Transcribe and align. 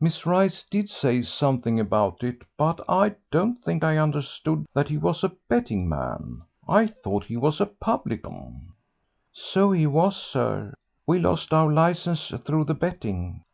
Miss 0.00 0.24
Rice 0.24 0.64
did 0.70 0.88
say 0.88 1.20
something 1.20 1.78
about 1.78 2.24
it, 2.24 2.40
but 2.56 2.80
I 2.88 3.14
don't 3.30 3.56
think 3.62 3.84
I 3.84 3.98
understood 3.98 4.64
that 4.72 4.88
he 4.88 4.96
was 4.96 5.22
a 5.22 5.32
betting 5.50 5.86
man; 5.86 6.40
I 6.66 6.86
thought 6.86 7.24
he 7.26 7.36
was 7.36 7.60
a 7.60 7.66
publican." 7.66 8.72
"So 9.34 9.72
he 9.72 9.86
was, 9.86 10.16
sir. 10.16 10.72
We 11.06 11.18
lost 11.18 11.52
our 11.52 11.70
licence 11.70 12.28
through 12.46 12.64
the 12.64 12.72
betting." 12.74 13.44